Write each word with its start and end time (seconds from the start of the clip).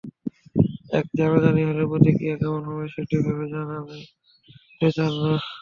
এসব 0.89 1.07
জানাজানি 1.19 1.61
হলে 1.69 1.83
প্রতিক্রিয়া 1.91 2.35
কেমন 2.41 2.61
হবে, 2.69 2.85
সেটি 2.93 3.15
ভেবে 3.23 3.45
জানাতে 3.53 3.97
চান 4.91 5.11
না। 5.21 5.33